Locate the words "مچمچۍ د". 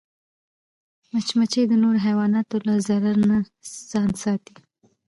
1.11-1.73